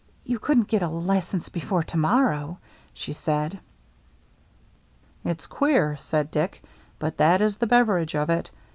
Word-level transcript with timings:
"You 0.25 0.39
couldn't 0.39 0.67
get 0.67 0.81
a 0.81 0.87
license 0.87 1.47
before 1.49 1.83
to 1.83 1.95
morrow," 1.97 2.57
she 2.91 3.13
said. 3.13 3.59
"It's 5.23 5.45
queer," 5.45 5.95
said 5.97 6.31
Dick, 6.31 6.63
"but 6.97 7.17
that 7.17 7.39
is 7.39 7.57
the 7.57 7.67
Beveridge 7.67 8.15
of 8.15 8.27
it. 8.31 8.49